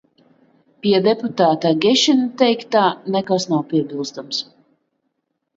Pie 0.85 1.01
deputāta 1.07 1.69
Agešina 1.75 2.25
teiktā 2.43 2.87
nekas 3.17 3.47
nav 3.53 3.63
piebilstams. 3.75 4.45